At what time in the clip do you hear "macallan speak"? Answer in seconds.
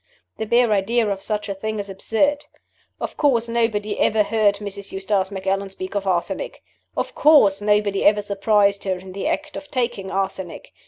5.29-5.93